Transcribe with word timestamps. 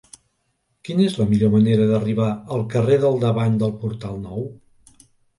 Quina 0.87 1.03
és 1.09 1.17
la 1.17 1.25
millor 1.33 1.51
manera 1.55 1.83
d'arribar 1.91 2.29
al 2.55 2.63
carrer 2.71 2.97
del 3.03 3.19
Davant 3.25 3.59
del 3.65 3.75
Portal 3.83 4.17
Nou? 4.23 4.41